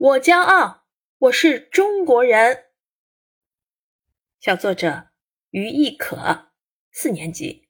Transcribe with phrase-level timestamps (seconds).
[0.00, 0.86] 我骄傲，
[1.18, 2.68] 我是中国人。
[4.40, 5.08] 小作者
[5.50, 6.52] 于亦可，
[6.90, 7.68] 四年级。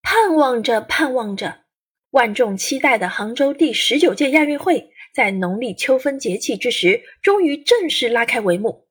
[0.00, 1.66] 盼望着，盼望着，
[2.12, 8.88] 万众期待的杭州第十九届亚运会，在农历秋分节气之时，终于正式拉开帷幕。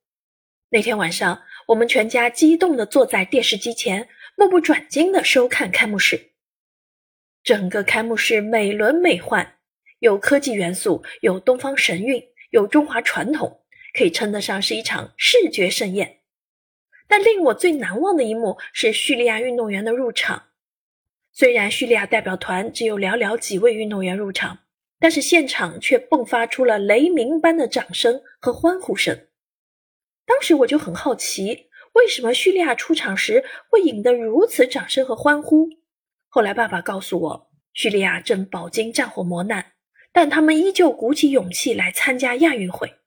[0.70, 6.34] 那天晚上，我们全家激动地坐在电视机前，目不转睛地收看开幕式。
[7.42, 9.56] 整个开幕式美轮美奂。
[10.04, 13.62] 有科技元素，有东方神韵，有中华传统，
[13.98, 16.20] 可以称得上是一场视觉盛宴。
[17.08, 20.50] 但令我最难忘的一幕是叙利亚运动员的入场。
[21.32, 24.60] 虽然叙利亚代表团只有寥寥几位运动员入场，
[25.00, 29.28] 但是现场却迸发出了雷鸣般的掌声和欢呼声。
[30.26, 35.70] 当时我就很好奇，为什么叙利亚出场时会引得如此掌声和欢呼？
[36.28, 39.73] 后来爸爸告诉我，叙利亚正饱经战火磨难。
[40.14, 43.00] 但他们依旧鼓起勇气来参加亚运会，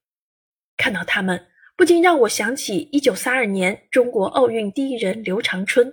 [0.76, 1.46] 看到他们，
[1.76, 5.92] 不禁让我想起1932年中国奥运第一人刘长春，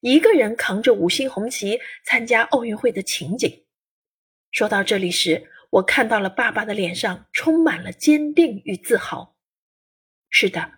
[0.00, 3.64] 一个人扛着五星红旗参加奥运会的情景。
[4.50, 9.36] 说到这里时，我看到了爸爸的脸上充满了坚定与自豪。
[10.28, 10.72] 是的，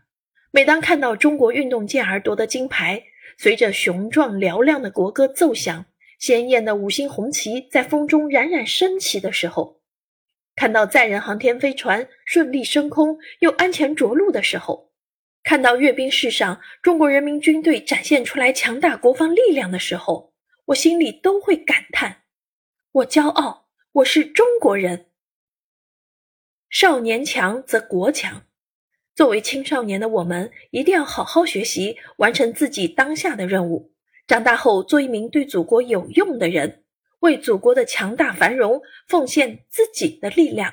[0.50, 3.02] 每当看到中国运动健儿夺得金牌，
[3.38, 5.86] 随着雄壮嘹亮的国歌奏响。
[6.20, 9.80] 鲜艳的五星红旗在风中冉冉升起的时候，
[10.54, 14.92] 看到载人航天飞船顺利升空又安全着陆的时候，
[15.42, 20.34] 看到阅兵式上中国人民军队展现出来强大国防力量的时候，
[20.66, 22.24] 我心里都会感叹：
[22.92, 25.06] 我骄傲，我是中国人。
[26.68, 28.44] 少年强则国强，
[29.14, 33.94] 作为青少年的我们，一定要好好学习，完成自己当下的任务。
[34.30, 36.84] 长大后，做一名对祖国有用的人，
[37.18, 40.72] 为祖国的强大繁荣奉献自己的力量。